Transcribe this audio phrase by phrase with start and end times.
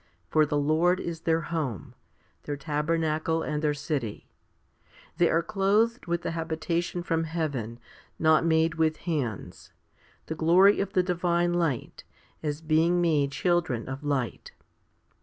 [0.31, 1.93] For the Lord is their home,
[2.45, 4.27] their tabernacle and their city.
[5.17, 7.77] They are clothed with the habi tation from heaven,
[8.17, 9.71] not made with hands*
[10.25, 12.03] the glory of the divine light,
[12.41, 14.53] as being made children of light.